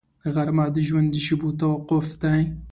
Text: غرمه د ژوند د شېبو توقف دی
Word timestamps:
غرمه 0.33 0.65
د 0.75 0.77
ژوند 0.87 1.07
د 1.11 1.15
شېبو 1.25 1.49
توقف 1.61 2.07
دی 2.21 2.41